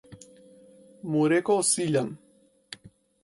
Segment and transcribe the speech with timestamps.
[1.09, 2.09] му рекол Силјан.